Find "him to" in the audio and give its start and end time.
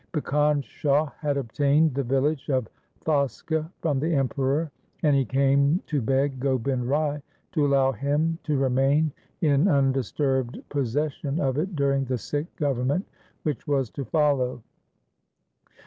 7.91-8.57